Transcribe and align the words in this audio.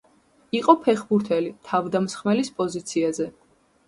იყო 0.59 0.73
ფეხბურთელი, 0.85 1.51
თავდამსხმელის 1.67 2.49
პოზიციაზე. 2.63 3.29